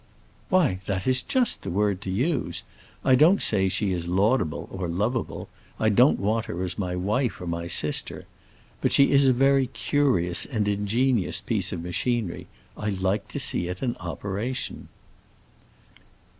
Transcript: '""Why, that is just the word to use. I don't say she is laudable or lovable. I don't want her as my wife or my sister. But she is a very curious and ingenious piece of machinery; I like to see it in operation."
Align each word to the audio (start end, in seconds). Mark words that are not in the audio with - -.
'""Why, 0.49 0.79
that 0.87 1.05
is 1.05 1.21
just 1.21 1.61
the 1.61 1.69
word 1.69 2.01
to 2.01 2.09
use. 2.09 2.63
I 3.05 3.13
don't 3.13 3.39
say 3.39 3.69
she 3.69 3.91
is 3.91 4.07
laudable 4.07 4.67
or 4.71 4.87
lovable. 4.87 5.47
I 5.79 5.89
don't 5.89 6.17
want 6.19 6.45
her 6.47 6.63
as 6.63 6.75
my 6.79 6.95
wife 6.95 7.39
or 7.39 7.45
my 7.45 7.67
sister. 7.67 8.25
But 8.81 8.93
she 8.93 9.11
is 9.11 9.27
a 9.27 9.31
very 9.31 9.67
curious 9.67 10.43
and 10.47 10.67
ingenious 10.67 11.39
piece 11.39 11.71
of 11.71 11.83
machinery; 11.83 12.47
I 12.75 12.89
like 12.89 13.27
to 13.27 13.39
see 13.39 13.67
it 13.67 13.83
in 13.83 13.95
operation." 13.97 14.87